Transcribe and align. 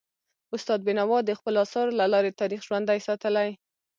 استاد 0.55 0.79
بینوا 0.87 1.17
د 1.23 1.31
خپلو 1.39 1.57
اثارو 1.65 1.91
له 1.99 2.05
لارې 2.13 2.37
تاریخ 2.41 2.59
ژوندی 2.67 2.99
ساتلی. 3.07 3.49